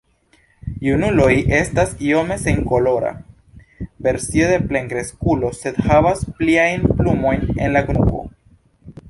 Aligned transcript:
Junuloj 0.85 1.33
estas 1.57 1.91
iome 2.05 2.37
senkolora 2.43 3.11
versio 4.07 4.49
de 4.53 4.57
plenkreskulo 4.73 5.53
sed 5.59 5.79
havas 5.91 6.25
pliajn 6.41 6.91
plumojn 7.03 7.47
en 7.61 7.79
la 7.79 7.87
nuko. 7.93 8.27